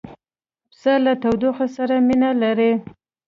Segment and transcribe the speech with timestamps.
[0.69, 2.71] پسه له تودوخې سره مینه لري.